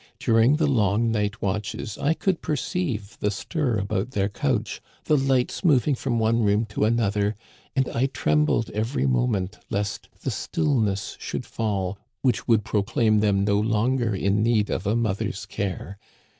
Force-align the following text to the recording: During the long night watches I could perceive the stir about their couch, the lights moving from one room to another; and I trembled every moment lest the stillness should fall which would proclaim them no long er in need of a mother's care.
During 0.17 0.55
the 0.55 0.65
long 0.65 1.11
night 1.11 1.43
watches 1.43 1.95
I 1.99 2.15
could 2.15 2.41
perceive 2.41 3.17
the 3.19 3.29
stir 3.29 3.77
about 3.77 4.09
their 4.09 4.29
couch, 4.29 4.81
the 5.03 5.15
lights 5.15 5.63
moving 5.63 5.93
from 5.93 6.17
one 6.17 6.41
room 6.41 6.65
to 6.69 6.85
another; 6.85 7.35
and 7.75 7.87
I 7.87 8.07
trembled 8.07 8.71
every 8.71 9.05
moment 9.05 9.59
lest 9.69 10.09
the 10.23 10.31
stillness 10.31 11.17
should 11.19 11.45
fall 11.45 11.99
which 12.23 12.47
would 12.47 12.65
proclaim 12.65 13.19
them 13.19 13.43
no 13.43 13.59
long 13.59 14.01
er 14.01 14.15
in 14.15 14.41
need 14.41 14.71
of 14.71 14.87
a 14.87 14.95
mother's 14.95 15.45
care. 15.45 15.99